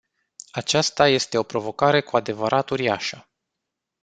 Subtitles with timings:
[0.51, 3.29] Aceasta este o provocare cu adevărat uriașă.